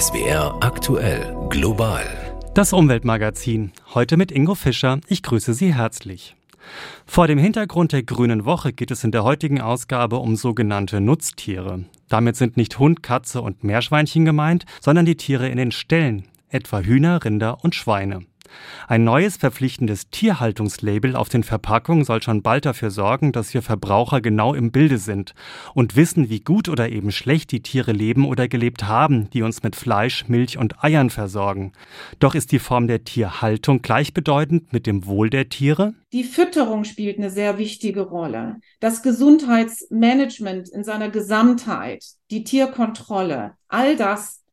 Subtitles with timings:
[0.00, 2.04] SWR aktuell global.
[2.52, 3.70] Das Umweltmagazin.
[3.94, 4.98] Heute mit Ingo Fischer.
[5.06, 6.34] Ich grüße Sie herzlich.
[7.06, 11.84] Vor dem Hintergrund der Grünen Woche geht es in der heutigen Ausgabe um sogenannte Nutztiere.
[12.08, 16.80] Damit sind nicht Hund, Katze und Meerschweinchen gemeint, sondern die Tiere in den Ställen, etwa
[16.80, 18.26] Hühner, Rinder und Schweine.
[18.86, 24.20] Ein neues verpflichtendes Tierhaltungslabel auf den Verpackungen soll schon bald dafür sorgen, dass wir Verbraucher
[24.20, 25.34] genau im Bilde sind
[25.74, 29.62] und wissen, wie gut oder eben schlecht die Tiere leben oder gelebt haben, die uns
[29.62, 31.72] mit Fleisch, Milch und Eiern versorgen.
[32.18, 35.94] Doch ist die Form der Tierhaltung gleichbedeutend mit dem Wohl der Tiere?
[36.12, 38.56] Die Fütterung spielt eine sehr wichtige Rolle.
[38.80, 44.43] Das Gesundheitsmanagement in seiner Gesamtheit, die Tierkontrolle, all das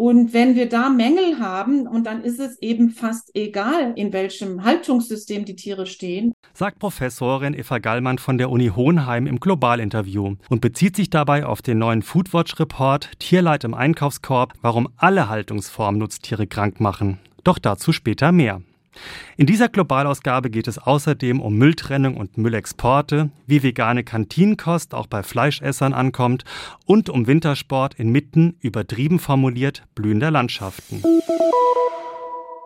[0.00, 4.64] und wenn wir da Mängel haben, und dann ist es eben fast egal, in welchem
[4.64, 6.32] Haltungssystem die Tiere stehen.
[6.54, 11.60] Sagt Professorin Eva Gallmann von der Uni Hohenheim im Globalinterview und bezieht sich dabei auf
[11.60, 17.18] den neuen Foodwatch-Report Tierleid im Einkaufskorb, warum alle Haltungsformen Nutztiere krank machen.
[17.44, 18.62] Doch dazu später mehr.
[19.36, 25.22] In dieser Globalausgabe geht es außerdem um Mülltrennung und Müllexporte, wie vegane Kantinenkost auch bei
[25.22, 26.44] Fleischessern ankommt
[26.86, 31.02] und um Wintersport inmitten, übertrieben formuliert, blühender Landschaften.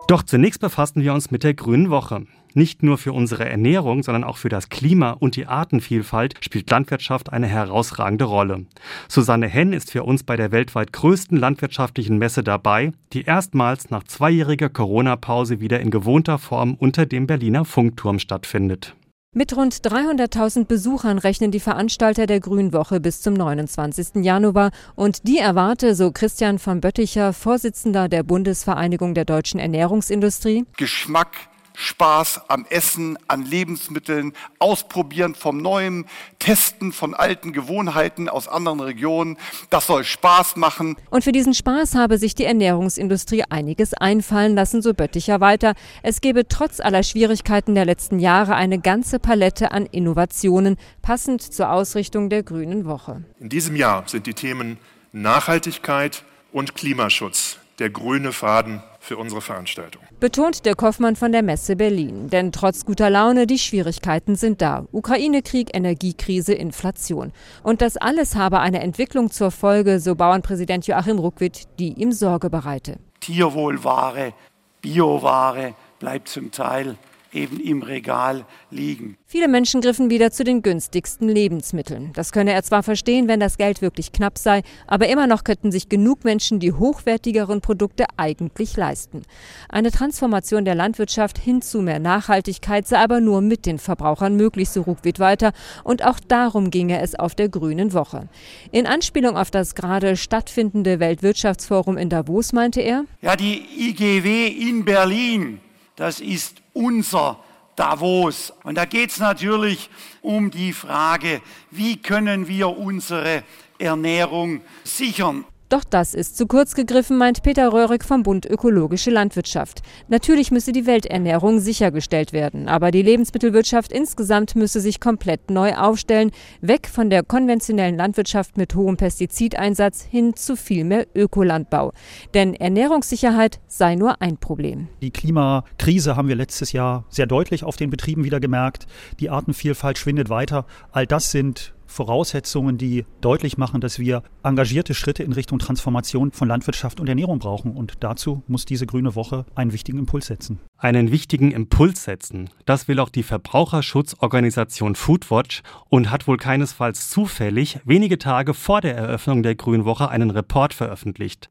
[0.07, 2.25] Doch zunächst befassen wir uns mit der Grünen Woche.
[2.57, 7.33] Nicht nur für unsere Ernährung, sondern auch für das Klima und die Artenvielfalt spielt Landwirtschaft
[7.33, 8.65] eine herausragende Rolle.
[9.09, 14.05] Susanne Henn ist für uns bei der weltweit größten landwirtschaftlichen Messe dabei, die erstmals nach
[14.05, 18.95] zweijähriger Corona-Pause wieder in gewohnter Form unter dem Berliner Funkturm stattfindet.
[19.37, 24.23] Mit rund 300.000 Besuchern rechnen die Veranstalter der Grünwoche bis zum 29.
[24.23, 31.49] Januar und die erwarte, so Christian von Bötticher, Vorsitzender der Bundesvereinigung der deutschen Ernährungsindustrie, Geschmack,
[31.75, 36.05] Spaß am Essen, an Lebensmitteln, Ausprobieren vom Neuem,
[36.39, 39.37] Testen von alten Gewohnheiten aus anderen Regionen.
[39.69, 40.95] Das soll Spaß machen.
[41.09, 45.73] Und für diesen Spaß habe sich die Ernährungsindustrie einiges einfallen lassen, so Bötticher weiter.
[46.03, 51.71] Es gebe trotz aller Schwierigkeiten der letzten Jahre eine ganze Palette an Innovationen, passend zur
[51.71, 53.23] Ausrichtung der Grünen Woche.
[53.39, 54.77] In diesem Jahr sind die Themen
[55.11, 60.01] Nachhaltigkeit und Klimaschutz der grüne Faden für unsere Veranstaltung.
[60.19, 62.29] Betont der Kaufmann von der Messe Berlin.
[62.29, 64.85] Denn trotz guter Laune, die Schwierigkeiten sind da.
[64.91, 67.31] Ukraine-Krieg, Energiekrise, Inflation.
[67.63, 72.49] Und das alles habe eine Entwicklung zur Folge, so Bauernpräsident Joachim Ruckwitt, die ihm Sorge
[72.49, 72.97] bereite.
[73.19, 74.33] Tierwohlware,
[74.81, 76.95] Bioware bleibt zum Teil
[77.35, 79.17] eben im Regal liegen.
[79.25, 82.11] Viele Menschen griffen wieder zu den günstigsten Lebensmitteln.
[82.13, 85.71] Das könne er zwar verstehen, wenn das Geld wirklich knapp sei, aber immer noch könnten
[85.71, 89.23] sich genug Menschen die hochwertigeren Produkte eigentlich leisten.
[89.69, 94.69] Eine Transformation der Landwirtschaft hin zu mehr Nachhaltigkeit sei aber nur mit den Verbrauchern möglich,
[94.69, 95.51] so Ruckwied weiter.
[95.83, 98.29] Und auch darum ginge es auf der Grünen Woche.
[98.71, 104.85] In Anspielung auf das gerade stattfindende Weltwirtschaftsforum in Davos meinte er, Ja, die IGW in
[104.85, 105.59] Berlin,
[105.95, 107.39] das ist unser
[107.75, 108.53] Davos.
[108.63, 109.89] Und da geht es natürlich
[110.21, 111.41] um die Frage,
[111.71, 113.43] wie können wir unsere
[113.77, 115.45] Ernährung sichern.
[115.69, 119.81] Doch das ist zu kurz gegriffen, meint Peter Röhrig vom Bund Ökologische Landwirtschaft.
[120.07, 126.29] Natürlich müsse die Welternährung sichergestellt werden, aber die Lebensmittelwirtschaft insgesamt müsse sich komplett neu aufstellen,
[126.61, 131.93] weg von der konventionellen Landwirtschaft mit hohem Pestizideinsatz hin zu viel mehr Ökolandbau.
[132.35, 134.87] Denn Ernährungssicherheit sei nur ein Problem.
[135.01, 138.85] Die Klimakrise haben wir letztes Jahr sehr deutlich auf den Betrieben wieder gemerkt.
[139.19, 140.67] Die Artenvielfalt schwindet weiter.
[140.91, 146.47] All das sind Voraussetzungen, die deutlich machen, dass wir engagierte Schritte in Richtung Transformation von
[146.47, 147.75] Landwirtschaft und Ernährung brauchen.
[147.75, 150.59] Und dazu muss diese grüne Woche einen wichtigen Impuls setzen.
[150.77, 152.49] Einen wichtigen Impuls setzen.
[152.65, 158.95] Das will auch die Verbraucherschutzorganisation Foodwatch und hat wohl keinesfalls zufällig wenige Tage vor der
[158.95, 161.49] Eröffnung der Grünen Woche einen Report veröffentlicht.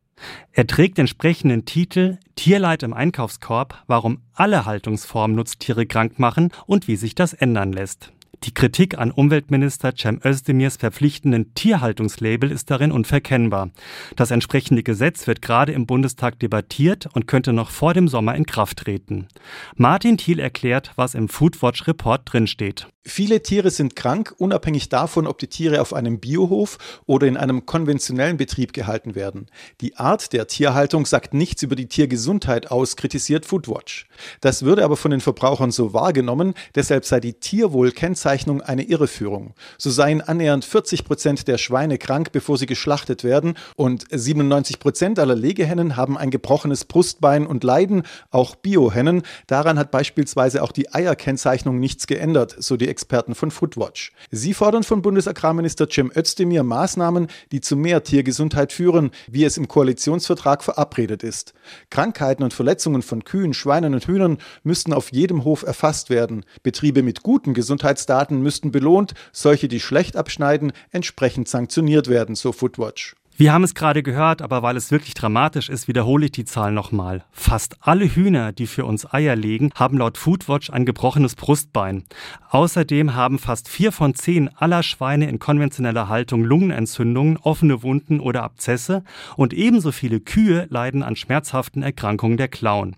[0.53, 6.97] Er trägt entsprechenden Titel Tierleid im Einkaufskorb, warum alle Haltungsformen Nutztiere krank machen und wie
[6.97, 8.12] sich das ändern lässt.
[8.43, 13.71] Die Kritik an Umweltminister Cem Özdemirs verpflichtenden Tierhaltungslabel ist darin unverkennbar.
[14.17, 18.47] Das entsprechende Gesetz wird gerade im Bundestag debattiert und könnte noch vor dem Sommer in
[18.47, 19.28] Kraft treten.
[19.77, 22.89] Martin Thiel erklärt, was im Foodwatch Report drinsteht.
[23.06, 27.66] Viele Tiere sind krank, unabhängig davon, ob die Tiere auf einem Biohof oder in einem
[27.66, 29.47] konventionellen Betrieb gehalten werden.
[29.83, 34.06] Die Art der Tierhaltung sagt nichts über die Tiergesundheit aus, kritisiert Foodwatch.
[34.41, 39.53] Das würde aber von den Verbrauchern so wahrgenommen, deshalb sei die Tierwohlkennzeichnung eine Irreführung.
[39.77, 45.18] So seien annähernd 40 Prozent der Schweine krank, bevor sie geschlachtet werden und 97 Prozent
[45.18, 49.24] aller Legehennen haben ein gebrochenes Brustbein und leiden, auch Biohennen.
[49.47, 54.13] Daran hat beispielsweise auch die Eierkennzeichnung nichts geändert, so die Experten von Foodwatch.
[54.31, 59.67] Sie fordern von Bundesagrarminister Cem Özdemir Maßnahmen, die zu mehr Tiergesundheit führen, wie es im
[59.67, 61.55] Koalitionsvertrag verabredet ist.
[61.91, 66.45] Krankheiten und Verletzungen von Kühen, Schweinen und Hühnern müssten auf jedem Hof erfasst werden.
[66.63, 73.17] Betriebe mit guten Gesundheitsdaten müssten belohnt, solche, die schlecht abschneiden, entsprechend sanktioniert werden, so Foodwatch.
[73.36, 76.71] Wir haben es gerade gehört, aber weil es wirklich dramatisch ist, wiederhole ich die Zahl
[76.71, 77.25] nochmal.
[77.33, 82.04] Fast alle Hühner, die für uns Eier legen, haben laut Foodwatch ein gebrochenes Brustbein.
[82.51, 88.45] Außerdem haben fast vier von zehn aller Schweine in konventioneller Haltung Lungenentzündungen, offene Wunden oder
[88.45, 89.03] Abzesse
[89.36, 92.95] und ebenso viele Kühe leiden an schmerzhaften Erkrankungen der Klauen.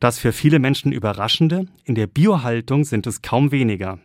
[0.00, 4.00] Das für viele Menschen Überraschende, in der Biohaltung sind es kaum weniger.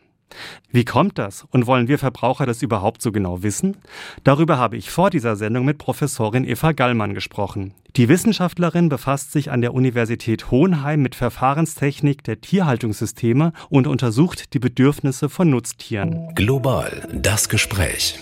[0.71, 3.77] Wie kommt das und wollen wir Verbraucher das überhaupt so genau wissen?
[4.23, 7.73] Darüber habe ich vor dieser Sendung mit Professorin Eva Gallmann gesprochen.
[7.95, 14.59] Die Wissenschaftlerin befasst sich an der Universität Hohenheim mit Verfahrenstechnik der Tierhaltungssysteme und untersucht die
[14.59, 16.33] Bedürfnisse von Nutztieren.
[16.35, 18.19] Global das Gespräch.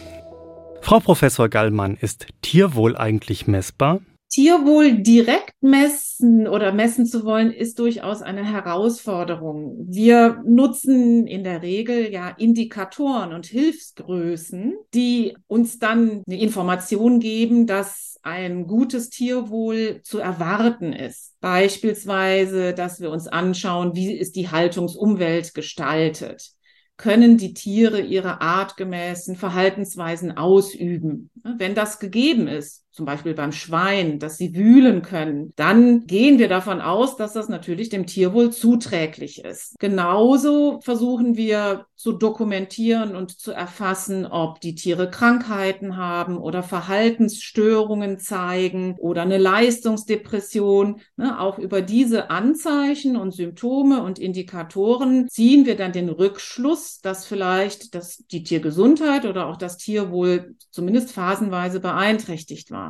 [0.81, 4.01] Frau Professor Gallmann, ist Tierwohl eigentlich messbar?
[4.33, 9.85] Tierwohl direkt messen oder messen zu wollen, ist durchaus eine Herausforderung.
[9.87, 17.67] Wir nutzen in der Regel ja Indikatoren und Hilfsgrößen, die uns dann eine Information geben,
[17.67, 21.35] dass ein gutes Tierwohl zu erwarten ist.
[21.39, 26.53] Beispielsweise, dass wir uns anschauen, wie ist die Haltungsumwelt gestaltet
[26.95, 31.31] können die Tiere ihre artgemäßen Verhaltensweisen ausüben.
[31.43, 36.47] Wenn das gegeben ist, zum Beispiel beim Schwein, dass sie wühlen können, dann gehen wir
[36.47, 39.75] davon aus, dass das natürlich dem Tierwohl zuträglich ist.
[39.79, 48.19] Genauso versuchen wir zu dokumentieren und zu erfassen, ob die Tiere Krankheiten haben oder Verhaltensstörungen
[48.19, 51.01] zeigen oder eine Leistungsdepression.
[51.15, 57.25] Ne, auch über diese Anzeichen und Symptome und Indikatoren ziehen wir dann den Rückschluss, dass
[57.25, 62.82] vielleicht das, die Tiergesundheit oder auch das Tierwohl zumindest phasenweise beeinträchtigt war.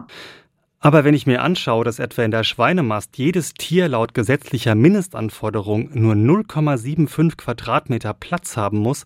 [0.79, 5.89] Aber wenn ich mir anschaue, dass etwa in der Schweinemast jedes Tier laut gesetzlicher Mindestanforderung
[5.93, 9.05] nur 0,75 Quadratmeter Platz haben muss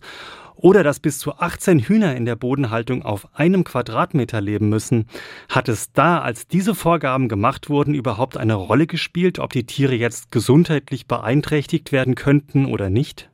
[0.56, 5.06] oder dass bis zu 18 Hühner in der Bodenhaltung auf einem Quadratmeter leben müssen,
[5.48, 9.94] hat es da, als diese Vorgaben gemacht wurden, überhaupt eine Rolle gespielt, ob die Tiere
[9.94, 13.27] jetzt gesundheitlich beeinträchtigt werden könnten oder nicht?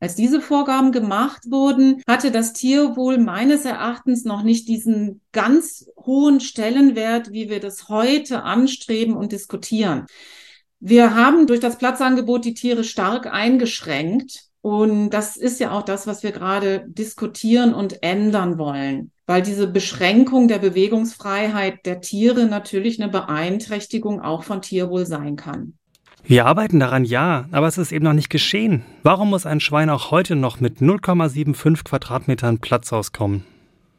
[0.00, 6.40] Als diese Vorgaben gemacht wurden, hatte das Tierwohl meines Erachtens noch nicht diesen ganz hohen
[6.40, 10.06] Stellenwert, wie wir das heute anstreben und diskutieren.
[10.78, 14.44] Wir haben durch das Platzangebot die Tiere stark eingeschränkt.
[14.60, 19.68] Und das ist ja auch das, was wir gerade diskutieren und ändern wollen, weil diese
[19.68, 25.77] Beschränkung der Bewegungsfreiheit der Tiere natürlich eine Beeinträchtigung auch von Tierwohl sein kann.
[26.30, 28.84] Wir arbeiten daran, ja, aber es ist eben noch nicht geschehen.
[29.02, 33.46] Warum muss ein Schwein auch heute noch mit 0,75 Quadratmetern Platz auskommen?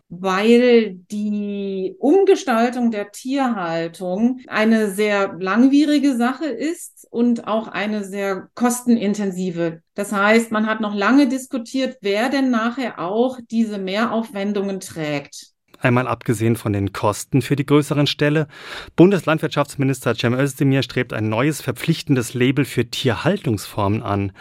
[0.10, 9.82] Weil die Umgestaltung der Tierhaltung eine sehr langwierige Sache ist und auch eine sehr kostenintensive.
[9.96, 16.08] Das heißt, man hat noch lange diskutiert, wer denn nachher auch diese Mehraufwendungen trägt einmal
[16.08, 18.48] abgesehen von den Kosten für die größeren Ställe.
[18.96, 24.32] Bundeslandwirtschaftsminister Cem Özdemir strebt ein neues verpflichtendes Label für Tierhaltungsformen an.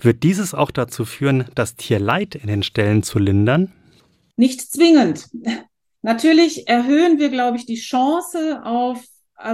[0.00, 3.72] Wird dieses auch dazu führen, das Tierleid in den Ställen zu lindern?
[4.36, 5.28] Nicht zwingend.
[6.02, 9.04] Natürlich erhöhen wir, glaube ich, die Chance auf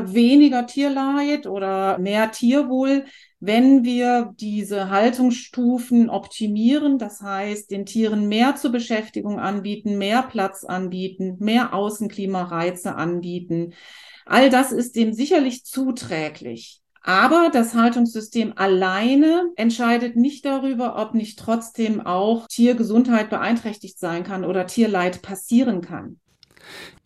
[0.06, 3.04] weniger Tierleid oder mehr Tierwohl,
[3.46, 10.64] wenn wir diese Haltungsstufen optimieren, das heißt, den Tieren mehr zur Beschäftigung anbieten, mehr Platz
[10.64, 13.74] anbieten, mehr Außenklimareize anbieten.
[14.26, 16.80] All das ist dem sicherlich zuträglich.
[17.02, 24.42] Aber das Haltungssystem alleine entscheidet nicht darüber, ob nicht trotzdem auch Tiergesundheit beeinträchtigt sein kann
[24.46, 26.18] oder Tierleid passieren kann.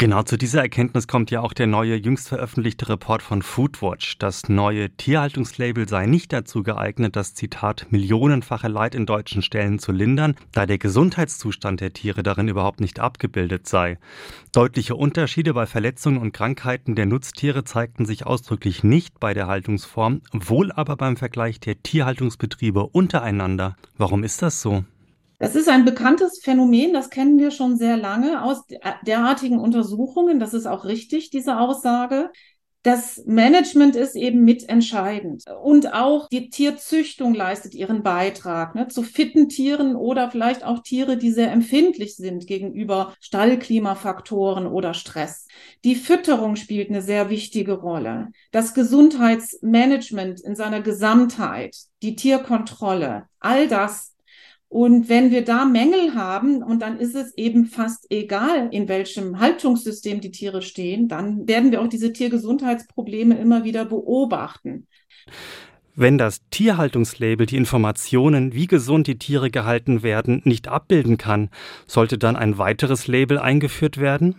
[0.00, 4.18] Genau zu dieser Erkenntnis kommt ja auch der neue jüngst veröffentlichte Report von Foodwatch.
[4.18, 9.90] Das neue Tierhaltungslabel sei nicht dazu geeignet, das Zitat millionenfache Leid in deutschen Ställen zu
[9.90, 13.98] lindern, da der Gesundheitszustand der Tiere darin überhaupt nicht abgebildet sei.
[14.52, 20.22] Deutliche Unterschiede bei Verletzungen und Krankheiten der Nutztiere zeigten sich ausdrücklich nicht bei der Haltungsform,
[20.32, 23.76] wohl aber beim Vergleich der Tierhaltungsbetriebe untereinander.
[23.96, 24.84] Warum ist das so?
[25.38, 28.64] Das ist ein bekanntes Phänomen, das kennen wir schon sehr lange aus
[29.06, 30.40] derartigen Untersuchungen.
[30.40, 32.30] Das ist auch richtig, diese Aussage.
[32.82, 35.44] Das Management ist eben mitentscheidend.
[35.62, 41.16] Und auch die Tierzüchtung leistet ihren Beitrag ne, zu fitten Tieren oder vielleicht auch Tiere,
[41.16, 45.46] die sehr empfindlich sind gegenüber Stallklimafaktoren oder Stress.
[45.84, 48.28] Die Fütterung spielt eine sehr wichtige Rolle.
[48.52, 54.14] Das Gesundheitsmanagement in seiner Gesamtheit, die Tierkontrolle, all das
[54.68, 59.40] Und wenn wir da Mängel haben, und dann ist es eben fast egal, in welchem
[59.40, 64.86] Haltungssystem die Tiere stehen, dann werden wir auch diese Tiergesundheitsprobleme immer wieder beobachten.
[65.94, 71.50] Wenn das Tierhaltungslabel die Informationen, wie gesund die Tiere gehalten werden, nicht abbilden kann,
[71.86, 74.36] sollte dann ein weiteres Label eingeführt werden?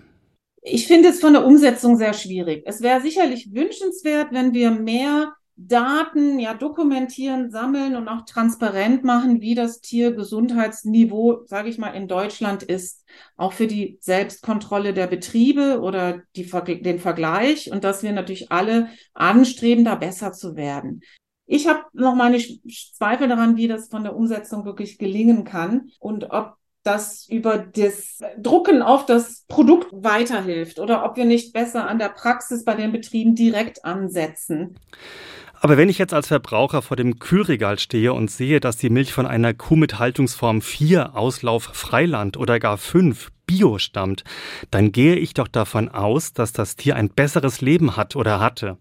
[0.62, 2.64] Ich finde es von der Umsetzung sehr schwierig.
[2.66, 9.42] Es wäre sicherlich wünschenswert, wenn wir mehr Daten ja dokumentieren, sammeln und auch transparent machen,
[9.42, 15.82] wie das Tiergesundheitsniveau, sage ich mal, in Deutschland ist, auch für die Selbstkontrolle der Betriebe
[15.82, 16.50] oder die,
[16.82, 21.02] den Vergleich und dass wir natürlich alle anstreben, da besser zu werden.
[21.46, 26.32] Ich habe noch meine Zweifel daran, wie das von der Umsetzung wirklich gelingen kann und
[26.32, 32.00] ob das über das Drucken auf das Produkt weiterhilft oder ob wir nicht besser an
[32.00, 34.78] der Praxis bei den Betrieben direkt ansetzen.
[35.62, 39.12] Aber wenn ich jetzt als Verbraucher vor dem Kühlregal stehe und sehe, dass die Milch
[39.12, 44.24] von einer Kuh mit Haltungsform 4 Auslauf Freiland oder gar 5 Bio stammt,
[44.70, 48.78] dann gehe ich doch davon aus, dass das Tier ein besseres Leben hat oder hatte.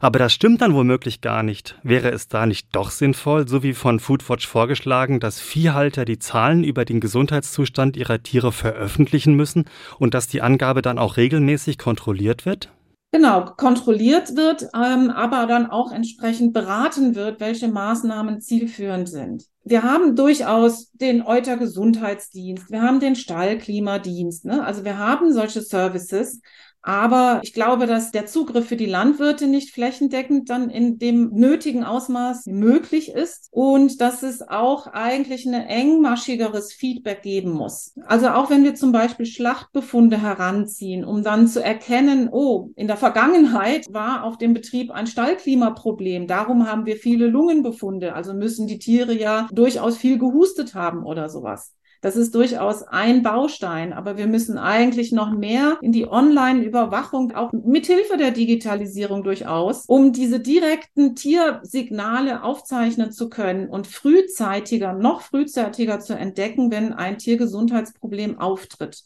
[0.00, 1.78] Aber das stimmt dann womöglich gar nicht.
[1.82, 6.64] Wäre es da nicht doch sinnvoll, so wie von Foodwatch vorgeschlagen, dass Viehhalter die Zahlen
[6.64, 9.66] über den Gesundheitszustand ihrer Tiere veröffentlichen müssen
[9.98, 12.70] und dass die Angabe dann auch regelmäßig kontrolliert wird?
[13.10, 19.46] Genau, kontrolliert wird, ähm, aber dann auch entsprechend beraten wird, welche Maßnahmen zielführend sind.
[19.64, 24.62] Wir haben durchaus den Euter Gesundheitsdienst, wir haben den Stallklimadienst, ne?
[24.62, 26.42] also wir haben solche Services,
[26.82, 31.84] aber ich glaube, dass der Zugriff für die Landwirte nicht flächendeckend dann in dem nötigen
[31.84, 37.94] Ausmaß möglich ist und dass es auch eigentlich ein engmaschigeres Feedback geben muss.
[38.06, 42.96] Also auch wenn wir zum Beispiel Schlachtbefunde heranziehen, um dann zu erkennen, oh, in der
[42.96, 46.26] Vergangenheit war auf dem Betrieb ein Stallklimaproblem.
[46.26, 48.14] Darum haben wir viele Lungenbefunde.
[48.14, 51.74] Also müssen die Tiere ja durchaus viel gehustet haben oder sowas.
[52.00, 57.52] Das ist durchaus ein Baustein, aber wir müssen eigentlich noch mehr in die Online-Überwachung, auch
[57.52, 65.98] mithilfe der Digitalisierung durchaus, um diese direkten Tiersignale aufzeichnen zu können und frühzeitiger, noch frühzeitiger
[65.98, 69.02] zu entdecken, wenn ein Tiergesundheitsproblem auftritt.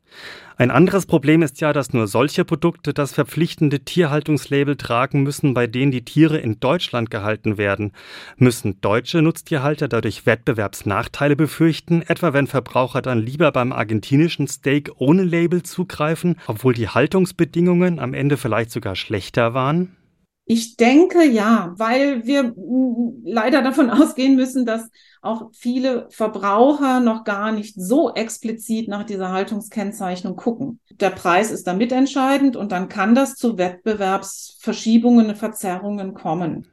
[0.58, 5.66] Ein anderes Problem ist ja, dass nur solche Produkte das verpflichtende Tierhaltungslabel tragen müssen, bei
[5.66, 7.92] denen die Tiere in Deutschland gehalten werden.
[8.37, 15.24] Müssen deutsche Nutztierhalter dadurch Wettbewerbsnachteile befürchten, etwa wenn Verbraucher dann lieber beim argentinischen Steak ohne
[15.24, 19.96] Label zugreifen, obwohl die Haltungsbedingungen am Ende vielleicht sogar schlechter waren?
[20.44, 22.54] Ich denke ja, weil wir
[23.24, 24.88] leider davon ausgehen müssen, dass
[25.20, 30.80] auch viele Verbraucher noch gar nicht so explizit nach dieser Haltungskennzeichnung gucken.
[30.90, 36.66] Der Preis ist da mitentscheidend und dann kann das zu Wettbewerbsverschiebungen, Verzerrungen kommen.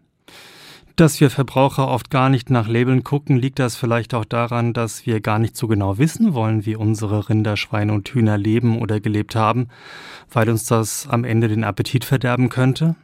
[0.99, 5.05] Dass wir Verbraucher oft gar nicht nach Labeln gucken, liegt das vielleicht auch daran, dass
[5.05, 8.99] wir gar nicht so genau wissen wollen, wie unsere Rinder, Schweine und Hühner leben oder
[8.99, 9.69] gelebt haben,
[10.29, 12.97] weil uns das am Ende den Appetit verderben könnte?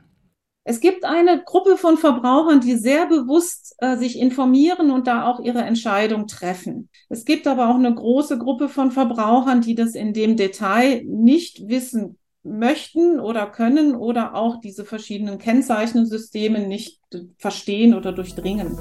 [0.66, 5.40] Es gibt eine Gruppe von Verbrauchern, die sehr bewusst äh, sich informieren und da auch
[5.40, 6.90] ihre Entscheidung treffen.
[7.08, 11.70] Es gibt aber auch eine große Gruppe von Verbrauchern, die das in dem Detail nicht
[11.70, 17.02] wissen möchten oder können oder auch diese verschiedenen Kennzeichnungssysteme nicht
[17.38, 18.78] verstehen oder durchdringen.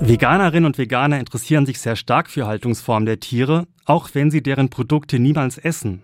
[0.00, 4.70] Veganerinnen und Veganer interessieren sich sehr stark für Haltungsformen der Tiere, auch wenn sie deren
[4.70, 6.02] Produkte niemals essen.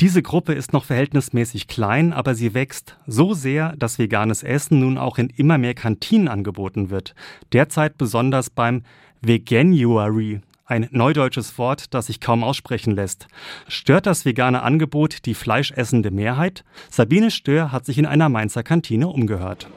[0.00, 4.98] Diese Gruppe ist noch verhältnismäßig klein, aber sie wächst so sehr, dass veganes Essen nun
[4.98, 7.14] auch in immer mehr Kantinen angeboten wird.
[7.52, 8.82] Derzeit besonders beim
[9.20, 13.26] Veganuary, ein neudeutsches Wort, das sich kaum aussprechen lässt.
[13.68, 16.64] Stört das vegane Angebot die fleischessende Mehrheit?
[16.90, 19.68] Sabine Stör hat sich in einer Mainzer Kantine umgehört.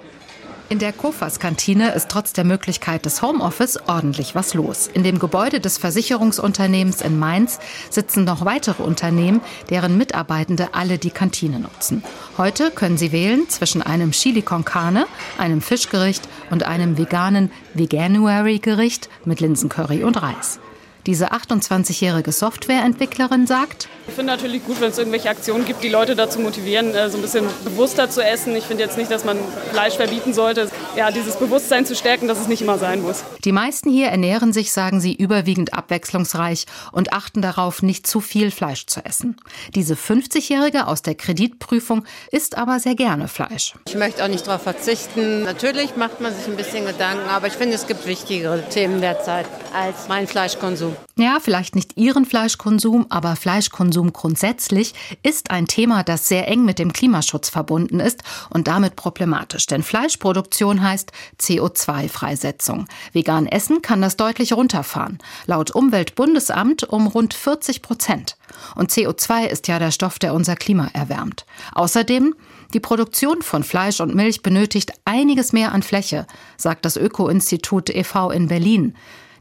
[0.67, 4.89] In der Kofas-Kantine ist trotz der Möglichkeit des Homeoffice ordentlich was los.
[4.91, 7.59] In dem Gebäude des Versicherungsunternehmens in Mainz
[7.91, 12.03] sitzen noch weitere Unternehmen, deren Mitarbeitende alle die Kantine nutzen.
[12.39, 15.05] Heute können sie wählen zwischen einem Chili con Carne,
[15.37, 20.59] einem Fischgericht und einem veganen Veganuary-Gericht mit Linsencurry und Reis.
[21.05, 26.15] Diese 28-jährige Softwareentwicklerin sagt, ich finde natürlich gut, wenn es irgendwelche Aktionen gibt, die Leute
[26.15, 28.55] dazu motivieren, äh, so ein bisschen bewusster zu essen.
[28.55, 29.37] Ich finde jetzt nicht, dass man
[29.71, 30.69] Fleisch verbieten sollte.
[30.95, 33.23] Ja, dieses Bewusstsein zu stärken, dass es nicht immer sein muss.
[33.43, 38.51] Die meisten hier ernähren sich, sagen sie, überwiegend abwechslungsreich und achten darauf, nicht zu viel
[38.51, 39.37] Fleisch zu essen.
[39.73, 43.73] Diese 50-jährige aus der Kreditprüfung isst aber sehr gerne Fleisch.
[43.87, 45.43] Ich möchte auch nicht darauf verzichten.
[45.43, 49.47] Natürlich macht man sich ein bisschen Gedanken, aber ich finde, es gibt wichtigere Themen derzeit
[49.73, 50.94] als mein Fleischkonsum.
[51.17, 56.79] Ja, vielleicht nicht Ihren Fleischkonsum, aber Fleischkonsum grundsätzlich ist ein Thema, das sehr eng mit
[56.79, 59.65] dem Klimaschutz verbunden ist und damit problematisch.
[59.65, 62.87] Denn Fleischproduktion heißt CO2-Freisetzung.
[63.13, 65.19] Vegan essen kann das deutlich runterfahren.
[65.45, 68.37] Laut Umweltbundesamt um rund 40 Prozent.
[68.75, 71.45] Und CO2 ist ja der Stoff, der unser Klima erwärmt.
[71.73, 72.35] Außerdem
[72.73, 78.31] die Produktion von Fleisch und Milch benötigt einiges mehr an Fläche, sagt das Öko-Institut e.V.
[78.31, 78.95] in Berlin.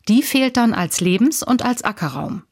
[0.08, 2.44] Die fehlt dann als Lebens- und als Ackerraum.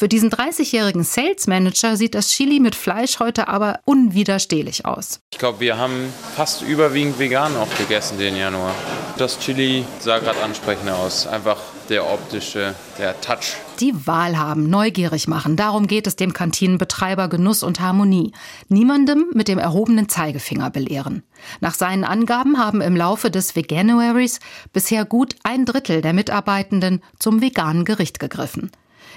[0.00, 5.20] Für diesen 30-jährigen Sales Manager sieht das Chili mit Fleisch heute aber unwiderstehlich aus.
[5.30, 8.74] Ich glaube, wir haben fast überwiegend vegan auch gegessen den Januar.
[9.18, 11.26] Das Chili sah gerade ansprechender aus.
[11.26, 11.58] Einfach
[11.90, 13.58] der optische, der Touch.
[13.80, 15.56] Die Wahl haben, neugierig machen.
[15.56, 18.32] Darum geht es dem Kantinenbetreiber Genuss und Harmonie.
[18.70, 21.24] Niemandem mit dem erhobenen Zeigefinger belehren.
[21.60, 24.40] Nach seinen Angaben haben im Laufe des Veganuaries
[24.72, 28.70] bisher gut ein Drittel der Mitarbeitenden zum veganen Gericht gegriffen.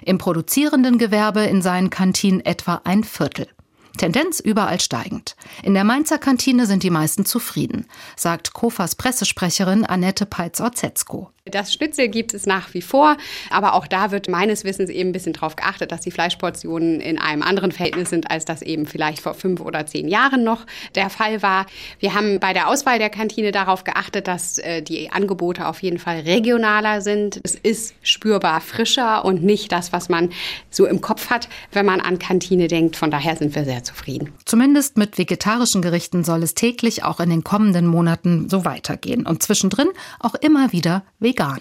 [0.05, 3.48] Im produzierenden Gewerbe in seinen Kantinen etwa ein Viertel.
[3.97, 5.35] Tendenz überall steigend.
[5.62, 7.85] In der Mainzer Kantine sind die meisten zufrieden,
[8.15, 11.29] sagt Kofas Pressesprecherin Annette Peitz-Orzetzko.
[11.45, 13.17] Das Schnitzel gibt es nach wie vor,
[13.50, 17.19] aber auch da wird meines Wissens eben ein bisschen darauf geachtet, dass die Fleischportionen in
[17.19, 21.09] einem anderen Verhältnis sind, als das eben vielleicht vor fünf oder zehn Jahren noch der
[21.09, 21.65] Fall war.
[22.00, 26.00] Wir haben bei der Auswahl der Kantine darauf geachtet, dass äh, die Angebote auf jeden
[26.00, 27.41] Fall regionaler sind.
[27.43, 30.31] Es ist spürbar frischer und nicht das, was man
[30.69, 32.95] so im Kopf hat, wenn man an Kantine denkt.
[32.95, 34.31] Von daher sind wir sehr zufrieden.
[34.45, 39.43] Zumindest mit vegetarischen Gerichten soll es täglich auch in den kommenden Monaten so weitergehen und
[39.43, 41.59] zwischendrin auch immer wieder vegan vegan.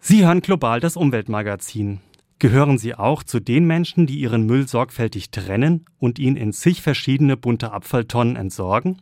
[0.00, 2.00] Sie hören global das Umweltmagazin.
[2.40, 6.82] Gehören Sie auch zu den Menschen, die ihren Müll sorgfältig trennen und ihn in zig
[6.82, 9.00] verschiedene bunte Abfalltonnen entsorgen?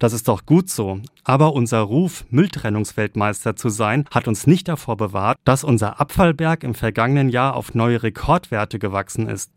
[0.00, 1.00] Das ist doch gut so.
[1.22, 6.74] Aber unser Ruf, Mülltrennungsweltmeister zu sein, hat uns nicht davor bewahrt, dass unser Abfallberg im
[6.74, 9.52] vergangenen Jahr auf neue Rekordwerte gewachsen ist.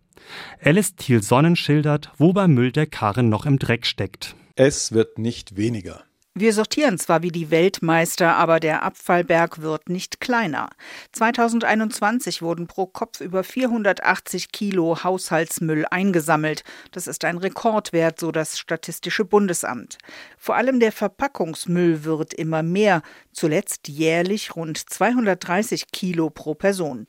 [0.64, 4.36] Alice Thiel Sonnen schildert, wo beim Müll der Karren noch im Dreck steckt.
[4.56, 6.04] Es wird nicht weniger.
[6.36, 10.70] Wir sortieren zwar wie die Weltmeister, aber der Abfallberg wird nicht kleiner.
[11.12, 16.64] 2021 wurden pro Kopf über 480 Kilo Haushaltsmüll eingesammelt.
[16.90, 20.00] Das ist ein Rekordwert, so das Statistische Bundesamt.
[20.40, 27.06] Vor allem der Verpackungsmüll wird immer mehr, zuletzt jährlich rund 230 Kilo pro Person.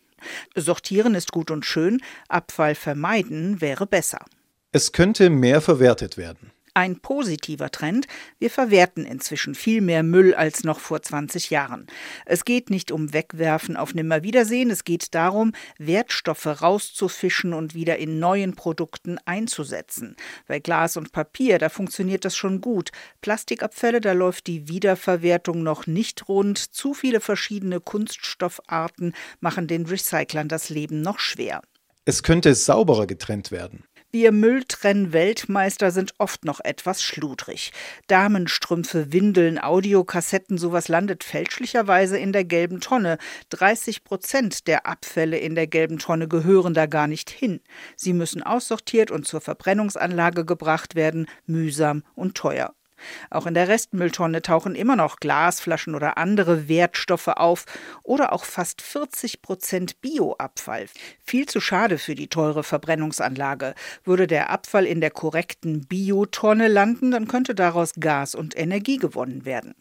[0.54, 4.24] Sortieren ist gut und schön, Abfall vermeiden wäre besser.
[4.72, 8.06] Es könnte mehr verwertet werden ein positiver Trend.
[8.38, 11.86] Wir verwerten inzwischen viel mehr Müll als noch vor 20 Jahren.
[12.26, 18.18] Es geht nicht um Wegwerfen auf Nimmerwiedersehen, es geht darum, Wertstoffe rauszufischen und wieder in
[18.18, 20.16] neuen Produkten einzusetzen.
[20.46, 22.90] Bei Glas und Papier, da funktioniert das schon gut.
[23.20, 26.58] Plastikabfälle, da läuft die Wiederverwertung noch nicht rund.
[26.58, 31.62] Zu viele verschiedene Kunststoffarten machen den Recyclern das Leben noch schwer.
[32.04, 33.84] Es könnte sauberer getrennt werden.
[34.14, 37.72] Wir Mülltrenn-Weltmeister sind oft noch etwas schludrig.
[38.06, 43.18] Damenstrümpfe, Windeln, Audiokassetten, sowas landet fälschlicherweise in der gelben Tonne.
[43.48, 47.60] 30 Prozent der Abfälle in der gelben Tonne gehören da gar nicht hin.
[47.96, 52.72] Sie müssen aussortiert und zur Verbrennungsanlage gebracht werden, mühsam und teuer.
[53.30, 57.66] Auch in der Restmülltonne tauchen immer noch Glasflaschen oder andere Wertstoffe auf
[58.02, 60.86] oder auch fast 40 Prozent Bioabfall.
[61.24, 63.74] Viel zu schade für die teure Verbrennungsanlage.
[64.04, 69.44] Würde der Abfall in der korrekten Biotonne landen, dann könnte daraus Gas und Energie gewonnen
[69.44, 69.74] werden.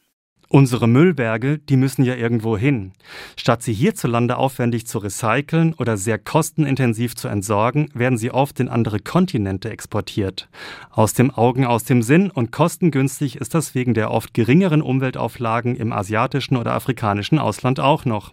[0.56, 2.92] Unsere Müllberge, die müssen ja irgendwo hin.
[3.36, 8.70] Statt sie hierzulande aufwendig zu recyceln oder sehr kostenintensiv zu entsorgen, werden sie oft in
[8.70, 10.50] andere Kontinente exportiert.
[10.92, 15.76] Aus dem Augen, aus dem Sinn und kostengünstig ist das wegen der oft geringeren Umweltauflagen
[15.76, 18.32] im asiatischen oder afrikanischen Ausland auch noch.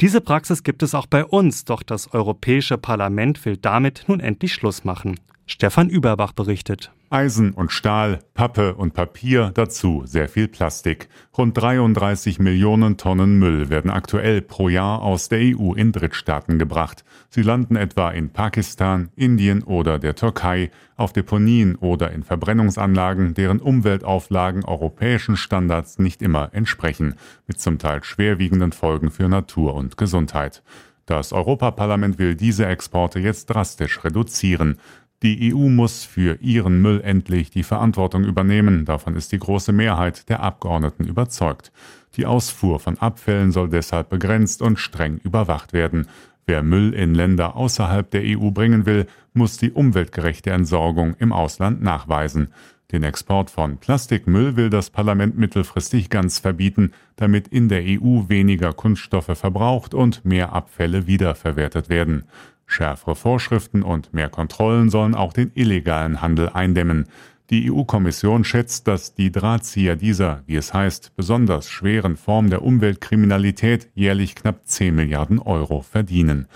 [0.00, 4.54] Diese Praxis gibt es auch bei uns, doch das Europäische Parlament will damit nun endlich
[4.54, 5.16] Schluss machen.
[5.50, 6.92] Stefan Überbach berichtet.
[7.08, 11.08] Eisen und Stahl, Pappe und Papier, dazu sehr viel Plastik.
[11.38, 17.02] Rund 33 Millionen Tonnen Müll werden aktuell pro Jahr aus der EU in Drittstaaten gebracht.
[17.30, 23.60] Sie landen etwa in Pakistan, Indien oder der Türkei, auf Deponien oder in Verbrennungsanlagen, deren
[23.60, 27.14] Umweltauflagen europäischen Standards nicht immer entsprechen,
[27.46, 30.62] mit zum Teil schwerwiegenden Folgen für Natur und Gesundheit.
[31.08, 34.76] Das Europaparlament will diese Exporte jetzt drastisch reduzieren.
[35.24, 40.28] Die EU muss für ihren Müll endlich die Verantwortung übernehmen, davon ist die große Mehrheit
[40.28, 41.72] der Abgeordneten überzeugt.
[42.14, 46.06] Die Ausfuhr von Abfällen soll deshalb begrenzt und streng überwacht werden.
[46.46, 51.82] Wer Müll in Länder außerhalb der EU bringen will, muss die umweltgerechte Entsorgung im Ausland
[51.82, 52.48] nachweisen.
[52.90, 58.72] Den Export von Plastikmüll will das Parlament mittelfristig ganz verbieten, damit in der EU weniger
[58.72, 62.24] Kunststoffe verbraucht und mehr Abfälle wiederverwertet werden.
[62.68, 67.06] Schärfere Vorschriften und mehr Kontrollen sollen auch den illegalen Handel eindämmen.
[67.50, 73.88] Die EU-Kommission schätzt, dass die Drahtzieher dieser, wie es heißt, besonders schweren Form der Umweltkriminalität
[73.94, 76.46] jährlich knapp 10 Milliarden Euro verdienen.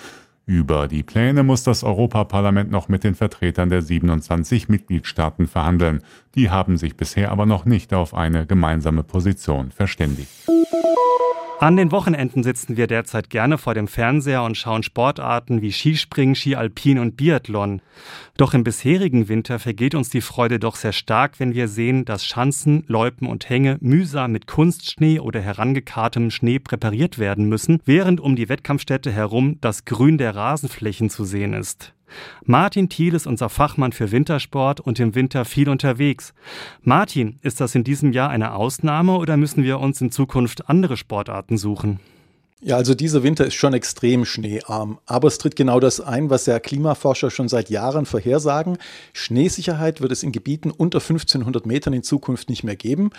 [0.44, 6.03] Über die Pläne muss das Europaparlament noch mit den Vertretern der 27 Mitgliedstaaten verhandeln.
[6.35, 10.29] Die haben sich bisher aber noch nicht auf eine gemeinsame Position verständigt.
[11.62, 16.35] An den Wochenenden sitzen wir derzeit gerne vor dem Fernseher und schauen Sportarten wie Skispringen,
[16.35, 17.83] Skialpin und Biathlon.
[18.37, 22.27] Doch im bisherigen Winter vergeht uns die Freude doch sehr stark, wenn wir sehen, dass
[22.27, 28.35] Schanzen, Loipen und Hänge mühsam mit Kunstschnee oder herangekartem Schnee präpariert werden müssen, während um
[28.35, 31.94] die Wettkampfstätte herum das Grün der Rasenflächen zu sehen ist.
[32.44, 36.35] Martin Thiel ist unser Fachmann für Wintersport und im Winter viel unterwegs.
[36.83, 40.96] Martin, ist das in diesem Jahr eine Ausnahme oder müssen wir uns in Zukunft andere
[40.96, 42.01] Sportarten suchen?
[42.64, 45.01] Ja, also dieser Winter ist schon extrem schneearm.
[45.05, 48.79] Aber es tritt genau das ein, was ja Klimaforscher schon seit Jahren vorhersagen.
[49.12, 53.11] Schneesicherheit wird es in Gebieten unter 1500 Metern in Zukunft nicht mehr geben.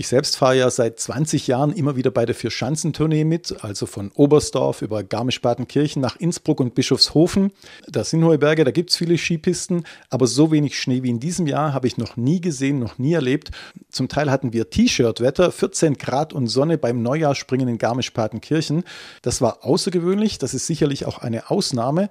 [0.00, 4.10] Ich selbst fahre ja seit 20 Jahren immer wieder bei der Vier-Schanzentournee mit, also von
[4.14, 7.52] Oberstdorf über Garmisch-Partenkirchen nach Innsbruck und Bischofshofen.
[7.86, 11.20] Das sind hohe Berge, da gibt es viele Skipisten, aber so wenig Schnee wie in
[11.20, 13.50] diesem Jahr habe ich noch nie gesehen, noch nie erlebt.
[13.90, 18.84] Zum Teil hatten wir T-Shirt-Wetter, 14 Grad und Sonne beim Neujahrspringen in Garmisch-Partenkirchen.
[19.20, 22.08] Das war außergewöhnlich, das ist sicherlich auch eine Ausnahme.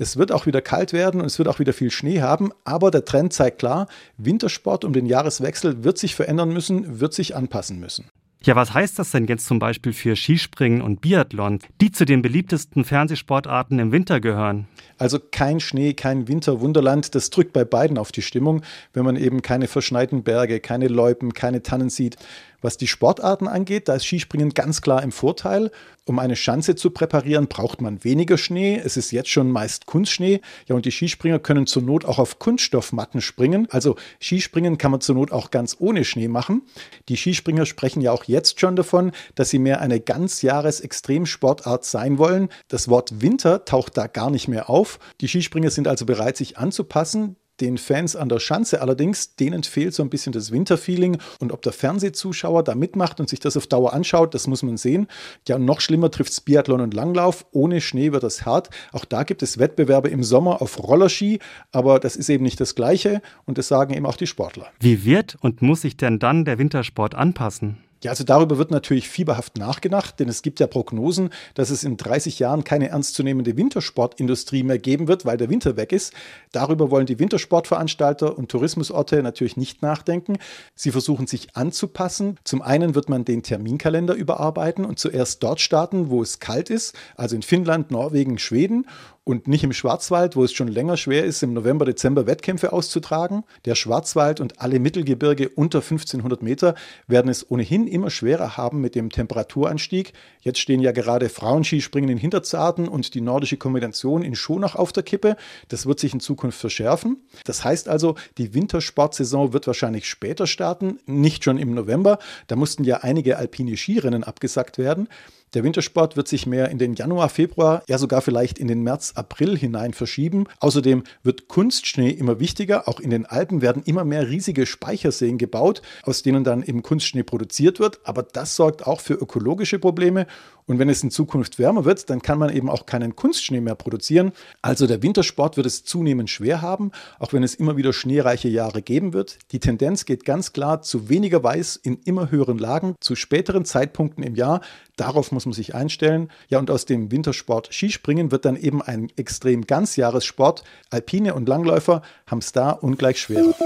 [0.00, 2.90] Es wird auch wieder kalt werden und es wird auch wieder viel Schnee haben, aber
[2.90, 3.86] der Trend zeigt klar,
[4.16, 8.06] Wintersport um den Jahreswechsel wird sich verändern müssen, wird sich anpassen müssen.
[8.42, 12.22] Ja, was heißt das denn jetzt zum Beispiel für Skispringen und Biathlon, die zu den
[12.22, 14.66] beliebtesten Fernsehsportarten im Winter gehören?
[14.96, 18.62] Also kein Schnee, kein Winterwunderland, das drückt bei beiden auf die Stimmung,
[18.94, 22.16] wenn man eben keine verschneiten Berge, keine Loipen, keine Tannen sieht.
[22.60, 25.70] Was die Sportarten angeht, da ist Skispringen ganz klar im Vorteil.
[26.04, 28.80] Um eine Schanze zu präparieren, braucht man weniger Schnee.
[28.82, 30.40] Es ist jetzt schon meist Kunstschnee.
[30.66, 33.68] Ja, und die Skispringer können zur Not auch auf Kunststoffmatten springen.
[33.70, 36.62] Also Skispringen kann man zur Not auch ganz ohne Schnee machen.
[37.08, 42.48] Die Skispringer sprechen ja auch jetzt schon davon, dass sie mehr eine Ganzjahres-Extremsportart sein wollen.
[42.68, 44.98] Das Wort Winter taucht da gar nicht mehr auf.
[45.20, 47.36] Die Skispringer sind also bereit, sich anzupassen.
[47.60, 51.18] Den Fans an der Schanze allerdings, denen fehlt so ein bisschen das Winterfeeling.
[51.40, 54.76] Und ob der Fernsehzuschauer da mitmacht und sich das auf Dauer anschaut, das muss man
[54.76, 55.06] sehen.
[55.46, 57.46] Ja, noch schlimmer trifft es Biathlon und Langlauf.
[57.52, 58.70] Ohne Schnee wird das hart.
[58.92, 61.38] Auch da gibt es Wettbewerbe im Sommer auf Rollerski,
[61.72, 64.66] aber das ist eben nicht das Gleiche und das sagen eben auch die Sportler.
[64.80, 67.78] Wie wird und muss sich denn dann der Wintersport anpassen?
[68.02, 71.98] Ja, also darüber wird natürlich fieberhaft nachgedacht, denn es gibt ja Prognosen, dass es in
[71.98, 76.14] 30 Jahren keine ernstzunehmende Wintersportindustrie mehr geben wird, weil der Winter weg ist.
[76.50, 80.38] Darüber wollen die Wintersportveranstalter und Tourismusorte natürlich nicht nachdenken.
[80.74, 82.38] Sie versuchen sich anzupassen.
[82.42, 86.96] Zum einen wird man den Terminkalender überarbeiten und zuerst dort starten, wo es kalt ist,
[87.16, 88.86] also in Finnland, Norwegen, Schweden
[89.30, 93.44] und nicht im Schwarzwald, wo es schon länger schwer ist, im November, Dezember Wettkämpfe auszutragen.
[93.64, 96.74] Der Schwarzwald und alle Mittelgebirge unter 1500 Meter
[97.06, 100.14] werden es ohnehin immer schwerer haben mit dem Temperaturanstieg.
[100.40, 105.04] Jetzt stehen ja gerade Frauenskispringen in Hinterzarten und die nordische Kombination in Schonach auf der
[105.04, 105.36] Kippe.
[105.68, 107.18] Das wird sich in Zukunft verschärfen.
[107.44, 112.18] Das heißt also, die Wintersportsaison wird wahrscheinlich später starten, nicht schon im November.
[112.48, 115.08] Da mussten ja einige alpine Skirennen abgesagt werden.
[115.52, 119.14] Der Wintersport wird sich mehr in den Januar, Februar, ja sogar vielleicht in den März,
[119.16, 120.46] April hinein verschieben.
[120.60, 122.86] Außerdem wird Kunstschnee immer wichtiger.
[122.86, 127.24] Auch in den Alpen werden immer mehr riesige Speicherseen gebaut, aus denen dann eben Kunstschnee
[127.24, 127.98] produziert wird.
[128.04, 130.28] Aber das sorgt auch für ökologische Probleme.
[130.70, 133.74] Und wenn es in Zukunft wärmer wird, dann kann man eben auch keinen Kunstschnee mehr
[133.74, 134.30] produzieren.
[134.62, 138.80] Also der Wintersport wird es zunehmend schwer haben, auch wenn es immer wieder schneereiche Jahre
[138.80, 139.38] geben wird.
[139.50, 144.22] Die Tendenz geht ganz klar zu weniger Weiß in immer höheren Lagen, zu späteren Zeitpunkten
[144.22, 144.60] im Jahr.
[144.94, 146.30] Darauf muss man sich einstellen.
[146.46, 150.62] Ja, und aus dem Wintersport Skispringen wird dann eben ein extrem Ganzjahressport.
[150.90, 153.56] Alpine und Langläufer haben es da ungleich schwerer.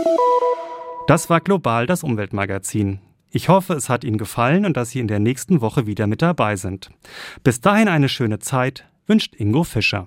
[1.07, 3.01] Das war global das Umweltmagazin.
[3.37, 6.23] Ich hoffe, es hat Ihnen gefallen und dass Sie in der nächsten Woche wieder mit
[6.23, 6.91] dabei sind.
[7.43, 10.03] Bis dahin eine schöne Zeit, wünscht Ingo Fischer.